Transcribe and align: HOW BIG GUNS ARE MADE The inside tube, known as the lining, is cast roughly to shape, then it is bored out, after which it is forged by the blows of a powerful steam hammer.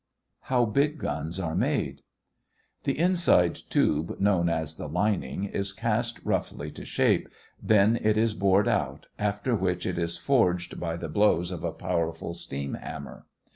HOW 0.49 0.65
BIG 0.65 0.97
GUNS 0.97 1.39
ARE 1.39 1.53
MADE 1.53 2.01
The 2.85 2.97
inside 2.97 3.53
tube, 3.53 4.19
known 4.19 4.49
as 4.49 4.73
the 4.77 4.89
lining, 4.89 5.43
is 5.43 5.71
cast 5.73 6.19
roughly 6.25 6.71
to 6.71 6.85
shape, 6.85 7.29
then 7.61 7.97
it 8.01 8.17
is 8.17 8.33
bored 8.33 8.67
out, 8.67 9.05
after 9.19 9.55
which 9.55 9.85
it 9.85 9.99
is 9.99 10.17
forged 10.17 10.79
by 10.79 10.97
the 10.97 11.07
blows 11.07 11.51
of 11.51 11.63
a 11.63 11.71
powerful 11.71 12.33
steam 12.33 12.73
hammer. 12.73 13.27